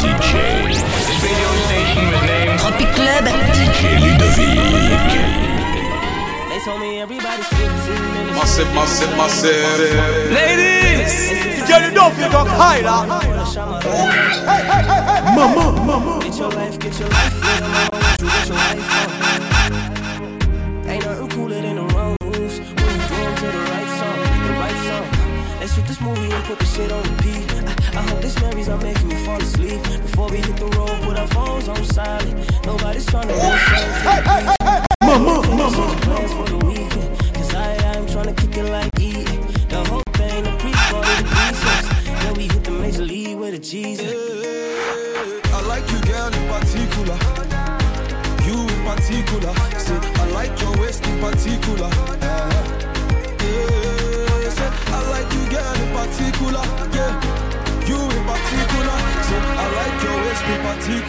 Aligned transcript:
DJ. 0.00 0.32
radio 1.20 1.50
station 1.68 2.04
with 2.10 2.24
name 2.24 2.58
Tropic 2.58 2.88
Club. 2.96 3.24
DJ 3.52 3.80
Ludovick. 4.00 5.12
They 6.48 6.60
told 6.64 6.80
me 6.80 7.00
everybody's 7.00 7.46
15 7.48 7.68
minutes. 8.14 8.36
Massive, 8.38 8.74
massive, 8.74 9.12
massive. 9.18 10.32
Ladies, 10.32 11.68
girl, 11.68 11.82
you 11.84 11.90
don't 11.92 12.14
feel 12.14 12.30
high, 12.30 12.80
Mama, 15.36 15.64
mama. 15.84 16.20
Get 16.24 16.38
your 16.38 16.50
life, 16.50 16.78
get 16.78 16.98
your 16.98 17.08
life, 17.08 17.34
little 17.44 17.68
mama, 17.68 17.90
won't 17.92 18.20
you 18.20 18.28
get 18.28 18.48
your 18.48 18.56
life 18.56 19.99
Shoot 25.74 25.86
this 25.86 26.00
movie 26.00 26.32
and 26.32 26.44
put 26.44 26.58
the 26.58 26.64
shit 26.64 26.90
on 26.90 27.02
repeat. 27.04 27.48
I, 27.94 28.00
I 28.00 28.02
hope 28.02 28.20
this 28.20 28.34
memories 28.40 28.68
are 28.68 28.78
making 28.78 29.06
me 29.06 29.24
fall 29.24 29.40
asleep. 29.40 29.80
Before 30.02 30.28
we 30.28 30.38
hit 30.38 30.56
the 30.56 30.66
road, 30.66 31.00
put 31.02 31.16
our 31.16 31.28
phones 31.28 31.68
on 31.68 31.84
silent. 31.84 32.66
Nobody's 32.66 33.06
trying 33.06 33.28
to 33.28 34.56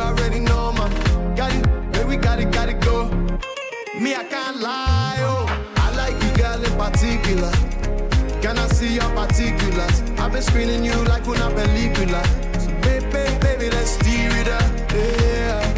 already 0.00 0.40
know, 0.40 0.72
ma. 0.72 0.88
Got 1.34 1.54
it, 1.54 1.92
baby, 1.92 2.16
got 2.16 2.40
it, 2.40 2.50
got 2.50 2.68
it, 2.68 2.80
go. 2.80 3.06
Me, 4.00 4.14
I 4.14 4.24
can't 4.24 4.60
lie, 4.60 5.18
oh. 5.20 5.46
I 5.76 5.94
like 5.94 6.16
you, 6.22 6.30
girl, 6.42 6.62
in 6.64 6.74
particular. 6.76 7.52
Can 8.42 8.58
I 8.58 8.66
see 8.68 8.94
your 8.94 9.10
particulars? 9.14 10.02
I've 10.18 10.32
been 10.32 10.42
screening 10.42 10.84
you 10.84 10.96
like 11.04 11.26
una 11.26 11.50
película. 11.50 12.22
So, 12.58 12.68
baby, 12.82 13.38
baby, 13.40 13.70
let's 13.70 13.90
steer 13.90 14.30
it 14.40 14.48
up, 14.48 14.70
yeah. 14.94 15.69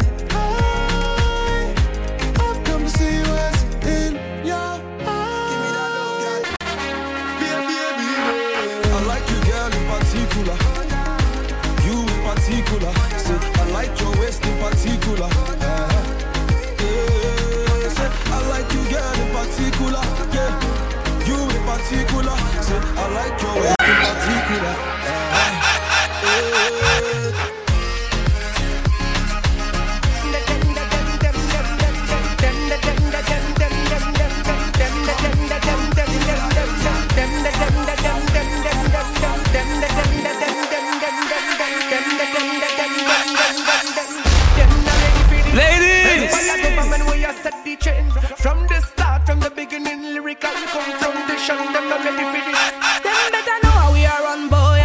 From 47.43 48.67
the 48.67 48.79
start, 48.79 49.25
from 49.25 49.41
the 49.41 49.49
beginning, 49.49 50.01
lyrical 50.13 50.49
come 50.49 50.91
from 50.97 51.27
the 51.27 51.37
shun, 51.37 51.73
them 51.73 51.89
not 51.89 51.99
ready 52.05 52.23
for 52.23 52.39
this. 52.49 52.71
Them 53.03 53.31
better 53.33 53.59
know 53.63 53.71
how 53.71 53.91
we 53.91 54.05
are 54.05 54.25
on 54.27 54.47
boy. 54.47 54.79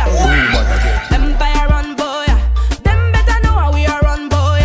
Empire 1.15 1.73
on 1.73 1.95
boy. 1.95 2.27
Them 2.83 3.13
better 3.13 3.41
know 3.45 3.53
how 3.53 3.73
we 3.73 3.87
are 3.87 4.05
on 4.05 4.29
boy. 4.29 4.59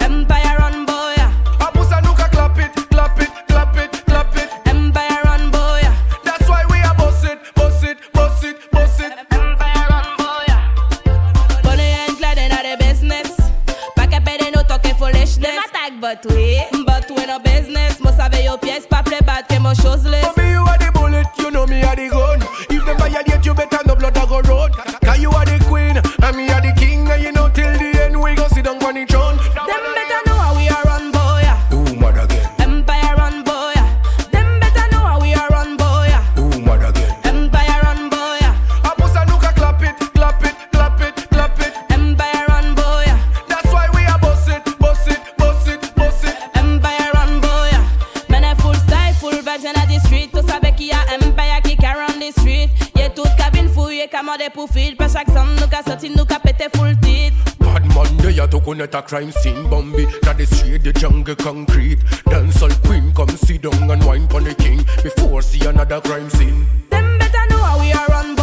Empire 0.00 0.60
on 0.60 0.84
boy. 0.84 1.14
Abusa 1.60 2.02
nuka 2.02 2.28
clap 2.30 2.58
it, 2.58 2.74
clap 2.90 3.20
it, 3.20 3.30
clap 3.46 3.76
it, 3.76 3.92
clap 4.06 4.36
it. 4.36 4.50
Empire 4.66 5.22
on 5.28 5.52
boy. 5.52 5.82
That's 6.24 6.48
why 6.48 6.64
we 6.68 6.78
are 6.78 6.96
boss 6.96 7.22
it, 7.22 7.38
boss 7.54 7.84
it, 7.84 7.98
boss 8.12 8.42
it, 8.42 8.70
boss 8.72 8.98
it. 8.98 9.12
Empire 9.30 9.88
on 9.88 10.16
boy. 10.18 10.46
Bonnie 11.62 11.82
and 11.82 12.16
Clyde 12.18 12.38
in 12.38 12.50
the 12.50 12.76
business. 12.76 13.36
Pack 13.94 14.14
up 14.14 14.26
et 14.26 14.50
no 14.52 14.62
talk 14.64 14.84
foolishness. 14.98 15.38
Them 15.38 15.62
attack 15.62 15.92
but 16.00 16.26
we, 16.26 16.58
but 17.26 17.28
we 17.28 17.32
no 17.32 17.38
business. 17.38 18.00
Must 18.00 18.18
have 18.18 18.42
your 18.42 18.58
pièces, 18.58 18.86
pas 18.86 19.02
play 19.02 19.20
bad, 19.20 19.46
que 19.46 19.58
mon 19.58 19.74
they 58.86 58.98
a 58.98 59.02
crime 59.02 59.30
scene. 59.30 59.68
Bambi, 59.70 60.04
that 60.22 60.38
the 60.38 60.46
street, 60.46 60.82
the 60.82 60.92
jungle 60.92 61.34
concrete. 61.36 61.98
Dance 62.26 62.56
Dancehall 62.56 62.84
queen, 62.84 63.12
come 63.14 63.28
sit 63.28 63.62
down 63.62 63.90
and 63.90 64.04
wine 64.04 64.26
pon 64.28 64.44
the 64.44 64.54
king 64.54 64.84
Before 65.02 65.42
see 65.42 65.64
another 65.66 66.00
crime 66.00 66.30
scene. 66.30 66.66
Them 66.90 67.18
better 67.18 67.46
know 67.50 67.62
how 67.62 67.80
we 67.80 67.92
are 67.92 68.12
on 68.14 68.41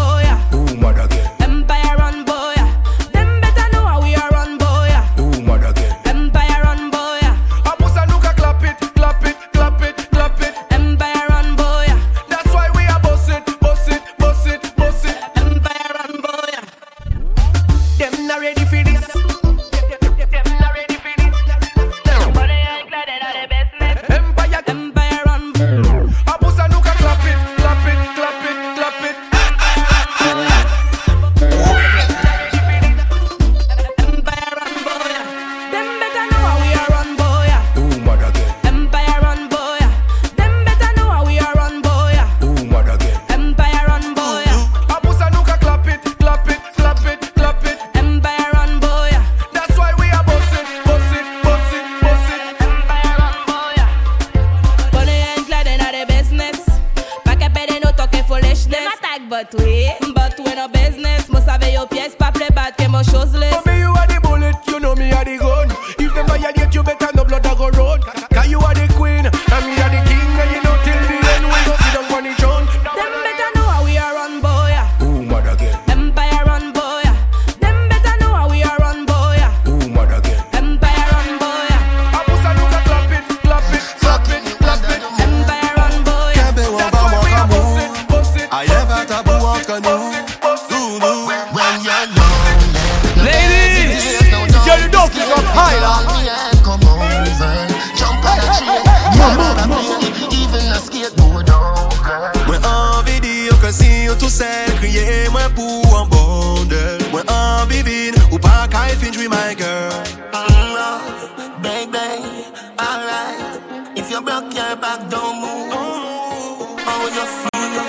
tou 104.29 104.35
sel 104.35 104.69
Kriye 104.79 105.29
mwen 105.33 105.49
pou 105.57 105.95
an 105.97 106.09
bondel 106.09 107.01
Mwen 107.11 107.25
anvi 107.33 107.81
vin 107.83 108.17
ou 108.29 108.39
pa 108.39 108.67
kay 108.71 108.93
fin 109.01 109.13
jwi 109.13 109.27
my 109.27 109.55
girl 109.57 110.03
Mm, 110.29 110.73
love, 110.77 111.61
baby, 111.61 112.45
alright. 112.77 113.97
If 113.97 114.09
you 114.11 114.21
broke 114.21 114.53
your 114.53 114.75
back, 114.77 115.09
don't 115.09 115.41
move. 115.41 116.79
How 116.85 117.01
you 117.17 117.25
feel? 117.41 117.87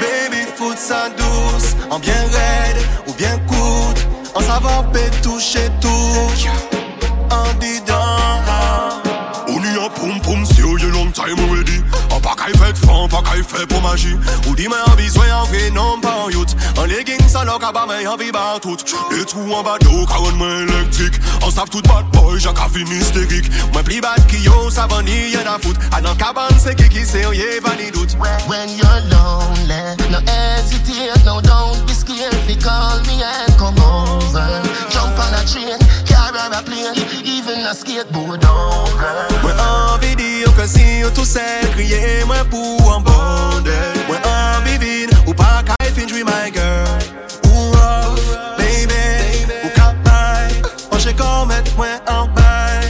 Baby 0.00 0.44
fout 0.56 0.78
sa 0.78 1.08
douce 1.08 1.74
An 1.90 1.98
bien 1.98 2.24
red 2.36 2.76
ou 3.08 3.12
bien 3.14 3.38
koute 3.48 4.06
An 4.36 4.42
savan 4.42 4.92
pe 4.92 5.08
touche 5.22 5.64
tou 5.80 6.28
An 7.30 7.48
didan 7.58 7.89
Pum 10.22 10.44
pum 10.44 10.78
you 10.78 10.92
long 10.92 11.12
time 11.12 11.38
already 11.48 11.82
A 12.10 12.20
pa 12.20 12.34
kay 12.34 12.52
fet 12.58 12.76
fan, 12.76 13.08
pa 13.08 13.22
kay 13.22 13.42
fet 13.42 13.68
pou 13.70 13.80
magi. 13.80 14.14
Ou 14.48 14.54
di 14.54 14.66
mwen 14.68 14.82
an 14.86 14.96
biswen 14.98 15.30
an 15.30 15.46
vre 15.46 15.70
non 15.72 16.00
pa 16.00 16.26
an 16.26 16.32
yout. 16.34 16.54
An 16.76 16.88
legging 16.90 17.22
sa 17.28 17.44
lok 17.44 17.62
a 17.62 17.72
ba 17.72 17.86
mwen 17.86 18.06
an 18.06 18.18
vi 18.18 18.30
ba 18.30 18.58
Le 18.58 19.24
trou 19.24 19.54
an 19.54 19.64
ba 19.64 19.78
do 19.78 20.04
ka 20.06 20.18
ron 20.18 20.40
elektrik. 20.40 21.18
An 21.44 21.50
sav 21.50 21.70
tout 21.70 21.86
bad 21.86 22.10
boy, 22.12 22.38
jak 22.38 22.58
a 22.58 22.68
fin 22.68 22.86
histerik 22.86 23.46
Mwen 23.72 23.84
pli 23.84 24.00
bat 24.00 24.20
ki 24.28 24.42
yo 24.44 24.70
sa 24.70 24.86
van 24.86 25.04
ni 25.04 25.32
yen 25.32 25.46
a 25.46 25.58
fout. 25.58 25.76
An 25.96 26.06
an 26.06 26.16
kaban 26.16 26.58
se 26.58 26.74
ki 26.74 26.88
ki 26.88 27.04
se 27.04 27.22
yon 27.22 27.34
ye 27.34 27.60
van 27.60 27.78
When 28.48 28.68
you're 28.76 29.00
lonely, 29.08 29.96
no 30.10 30.20
hesitate, 30.26 31.24
no 31.24 31.40
don't 31.40 31.86
be 31.86 31.94
scared. 31.94 32.34
You 32.48 32.56
call 32.56 33.00
me 33.06 33.22
and 33.22 33.52
come 33.56 33.78
over, 33.78 34.62
jump 34.90 35.16
on 35.16 35.32
a 35.32 35.42
train, 35.46 35.78
car 36.30 36.50
or 36.50 36.58
a 36.58 36.62
plane, 36.62 36.94
even 37.24 37.60
a 37.60 37.74
skateboard, 37.74 38.40
oh 38.44 38.86
girl. 38.98 39.40
Mwen 39.42 39.58
anvi 39.58 40.16
di 40.16 40.40
yo 40.42 40.50
ke 40.52 40.66
si 40.66 41.00
yo 41.00 41.10
tou 41.10 41.24
sel 41.24 41.66
Kriye 41.74 42.24
mwen 42.26 42.44
pou 42.50 42.90
an 42.92 43.02
bondel 43.04 43.96
Mwen 44.08 44.26
anvi 44.30 44.76
vin 44.82 45.14
ou 45.26 45.34
pa 45.34 45.62
kay 45.66 45.90
fin 45.94 46.08
jwi 46.08 46.24
my 46.24 46.50
girl 46.54 46.98
Ou 47.48 47.72
rough, 47.74 48.28
baby, 48.58 49.46
ou 49.64 49.70
ka 49.74 49.92
bay 50.06 50.60
Anche 50.92 51.14
kon 51.18 51.48
met 51.50 51.70
mwen 51.78 51.98
an 52.10 52.30
bay 52.36 52.84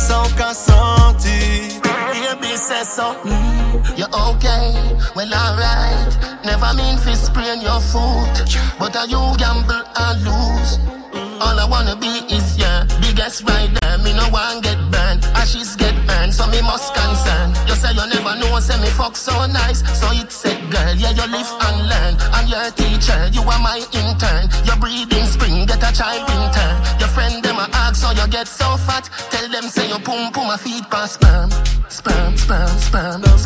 San 0.00 0.30
ka 0.38 0.52
santi 0.54 1.80
Baby 2.12 2.56
says 2.56 2.88
so, 2.88 3.14
mm, 3.24 3.98
you're 3.98 4.08
okay, 4.10 4.72
well 5.14 5.32
alright. 5.32 6.16
Never 6.44 6.72
mean 6.74 6.96
to 6.98 7.14
sprain 7.16 7.60
your 7.60 7.80
foot, 7.80 8.56
but 8.78 8.96
are 8.96 9.06
you 9.06 9.20
gamble 9.38 9.82
and 9.96 10.22
lose? 10.24 10.78
All 11.40 11.58
I 11.60 11.66
wanna 11.68 11.96
be 11.96 12.08
is 12.34 12.45
your 13.26 13.42
biggest 13.42 13.48
rider. 13.48 14.02
Me 14.02 14.12
no 14.12 14.28
one 14.30 14.60
get 14.60 14.78
burned, 14.90 15.24
ashes 15.34 15.76
get 15.76 15.94
earned, 16.18 16.32
so 16.32 16.46
me 16.48 16.60
must 16.62 16.94
concern. 16.94 17.50
You 17.66 17.74
say 17.74 17.92
you 17.92 18.06
never 18.06 18.38
know, 18.38 18.58
say 18.60 18.80
me 18.80 18.88
fuck 18.88 19.16
so 19.16 19.32
nice, 19.46 19.82
so 19.98 20.06
it 20.12 20.30
said 20.30 20.58
girl, 20.70 20.94
yeah 20.94 21.10
you 21.10 21.26
live 21.30 21.50
and 21.66 21.88
learn. 21.88 22.14
I'm 22.32 22.46
your 22.46 22.70
teacher, 22.72 23.28
you 23.32 23.42
are 23.42 23.58
my 23.60 23.78
intern. 23.92 24.48
Your 24.64 24.76
breathing 24.76 25.26
spring, 25.26 25.66
get 25.66 25.82
a 25.82 25.92
child 25.92 26.22
winter. 26.28 26.70
Your 27.00 27.08
friend 27.08 27.42
them 27.42 27.56
a 27.56 27.68
ask, 27.72 27.96
so 27.96 28.10
you 28.10 28.28
get 28.28 28.46
so 28.48 28.76
fat. 28.76 29.08
Tell 29.30 29.48
them 29.48 29.64
say 29.64 29.88
you 29.88 29.98
pum 29.98 30.32
pum 30.32 30.50
a 30.50 30.58
feet 30.58 30.84
sperm, 30.86 31.50
sperm, 31.88 32.36
sperm, 32.36 32.36
sperm, 32.36 32.78
sperm, 32.78 33.22
sperm, 33.22 33.45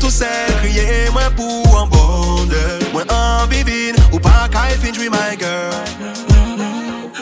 tout 0.00 0.10
se 0.10 0.28
kriye 0.60 1.10
mwen 1.12 1.30
pou 1.36 1.76
an 1.78 1.88
bonde 1.90 2.62
Moi 2.92 3.04
an 3.12 3.46
bivin 3.50 3.96
ou 4.12 4.18
pa 4.18 4.48
ka 4.52 4.68
my 5.10 5.36
girl. 5.36 5.74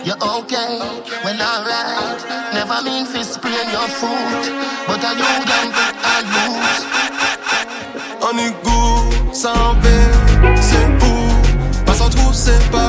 You're 0.04 0.16
okay, 0.23 0.78
well 1.25 1.42
alright 1.42 2.21
Never 2.54 2.83
mean 2.85 3.06
to 3.06 3.25
sprain 3.25 3.71
your 3.73 3.88
foot 3.99 4.45
But 4.87 5.04
I 5.04 5.14
know 5.18 5.37
them 5.50 5.66
that 5.76 5.95
I 6.04 6.18
lose. 6.35 6.87
On 8.23 8.38
y 8.38 8.50
goût, 8.62 9.33
sans 9.33 9.75
belle, 9.83 10.54
c'est 10.61 10.99
pour 10.99 11.85
Pas 11.85 11.95
sans 11.95 12.11
c'est 12.33 12.71
pas 12.71 12.86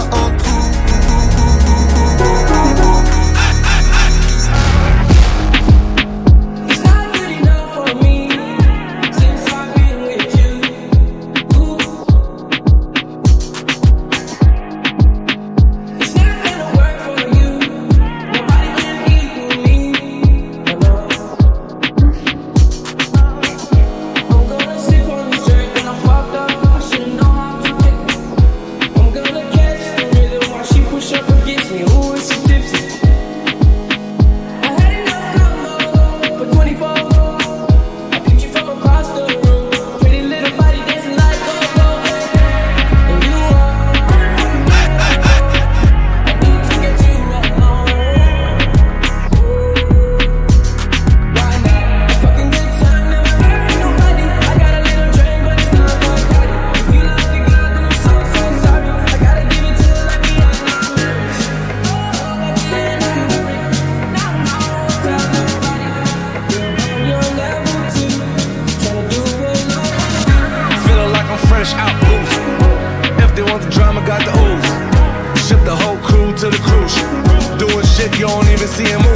see 78.77 78.85
him 78.85 79.06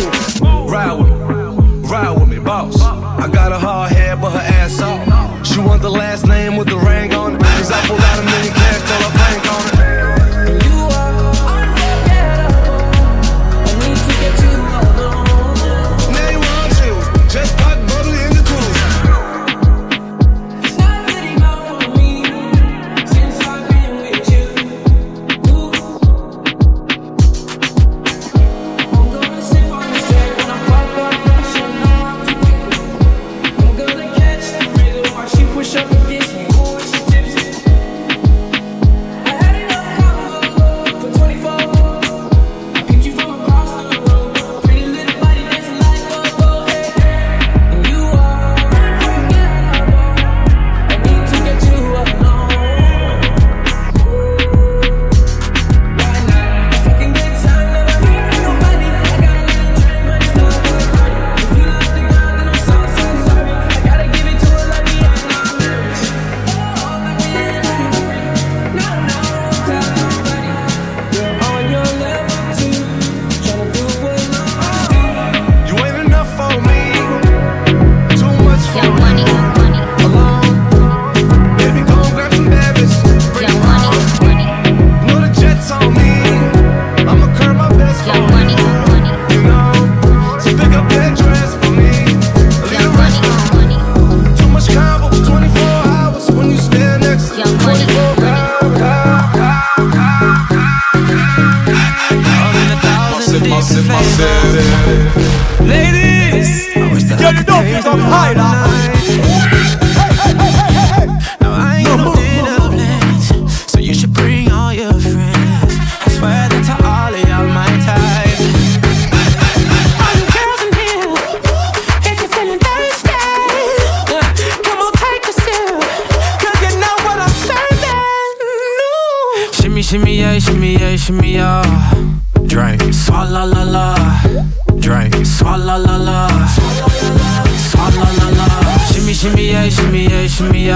me. 140.52 140.68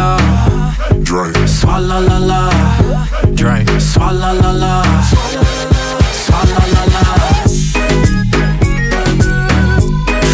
Drink. 1.03 1.35
Swalla 1.47 1.99
la 1.99 2.17
la. 2.17 2.49
Drink. 3.33 3.69
Swalla 3.79 4.33
la 4.33 4.51
la. 4.51 4.83
Swalla 6.23 6.63
la 6.73 6.83
la. 6.93 7.03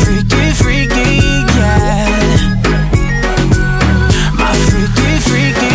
Freaky, 0.02 0.52
freaky. 0.62 1.22
My 4.38 4.54
freaky, 4.68 5.20
freaky. 5.28 5.74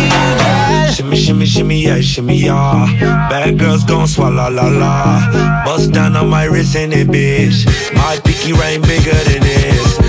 Shimmy, 0.93 1.17
shimmy, 1.17 1.45
shimmy, 1.45 1.83
yeah, 1.83 2.01
shimmy, 2.01 2.37
yeah. 2.37 3.29
Bad 3.29 3.59
girls 3.59 3.83
gon' 3.83 4.07
swalla 4.07 4.49
la 4.49 4.67
la. 4.67 5.63
Bust 5.65 5.91
down 5.91 6.15
on 6.15 6.29
my 6.29 6.45
wrist 6.45 6.75
and 6.75 6.93
it, 6.93 7.07
bitch. 7.07 7.65
My 7.93 8.17
pinky 8.23 8.53
rain 8.53 8.81
bigger 8.81 9.11
than 9.11 9.41
this. 9.41 10.06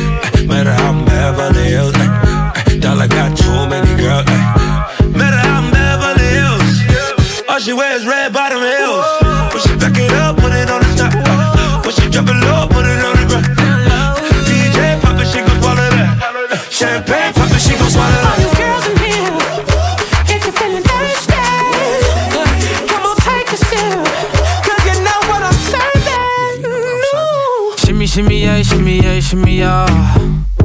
Shimmy 28.19 28.47
a, 28.47 28.65
shimmy 28.65 28.99
a, 28.99 29.21
shimmy 29.23 29.59
yeah. 29.59 29.87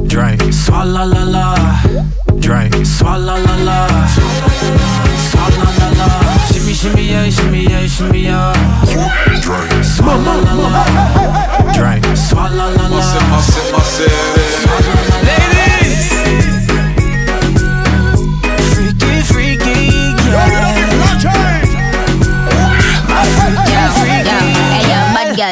Drink. 0.08 0.40
Swalla 0.52 1.06
la 1.06 1.22
la. 1.22 1.54
Drink. 2.40 2.74
Swalla 2.84 3.38
la 3.46 3.54
la. 3.62 3.86
Swalla 5.30 5.68
la 5.78 5.88
la. 5.98 6.08
Shimmy 6.48 6.74
shimmy 6.74 7.14
a, 7.14 7.30
shimmy 7.30 7.66
a, 7.66 7.88
shimmy 7.88 8.22
yeah. 8.22 8.52
Drink. 9.40 9.84
Swalla 9.84 10.34
la 10.42 10.52
la. 10.52 11.72
Drink. 11.72 12.04
Swalla 12.16 12.74
la 12.74 12.88
la. 12.88 14.53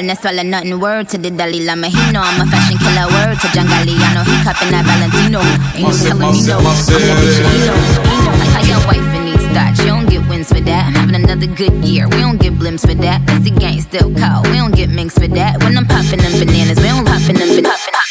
wellness, 0.02 0.20
swallow 0.20 0.42
nothing. 0.42 0.80
Word 0.80 1.08
to 1.10 1.18
the 1.18 1.30
Dalai 1.30 1.64
Lama, 1.64 1.88
he 1.88 2.12
know 2.12 2.20
I'm 2.22 2.40
a 2.40 2.50
fashion 2.50 2.78
killer. 2.78 3.06
Word 3.06 3.38
to 3.40 3.48
John 3.54 3.66
Galliano, 3.66 4.24
he 4.24 4.34
cupping 4.42 4.70
that 4.70 4.84
Valentino. 4.84 5.40
Ain't 5.74 5.88
no 5.88 5.94
telling 5.96 6.32
me 6.32 6.46
no. 6.46 6.58
I'm 6.58 6.66
a 6.66 6.74
bitch, 6.86 7.38
you 7.38 7.66
know. 7.66 7.78
Like 8.38 8.50
how 8.50 8.62
your 8.66 8.80
wife 8.86 9.14
in 9.14 9.24
these 9.26 9.46
thoughts, 9.54 9.78
you 9.80 9.86
don't 9.86 10.08
get 10.08 10.28
wins 10.28 10.48
for 10.48 10.60
that. 10.60 10.92
Having 10.94 11.16
another 11.24 11.46
good 11.46 11.72
year, 11.84 12.08
we 12.08 12.18
don't 12.18 12.40
get 12.40 12.54
blimps 12.54 12.82
for 12.86 12.94
that. 12.94 13.22
It's 13.28 13.44
the 13.44 13.50
gang 13.50 13.80
still 13.80 14.12
call, 14.14 14.42
we 14.44 14.56
don't 14.56 14.74
get 14.74 14.90
minks 14.90 15.14
for 15.14 15.28
that. 15.28 15.62
When 15.62 15.76
I'm 15.76 15.86
popping 15.86 16.20
them 16.20 16.32
bananas, 16.38 16.78
we 16.78 16.88
don't 16.88 17.06
popping 17.06 17.36
them 17.36 17.48
bananas. 17.48 18.01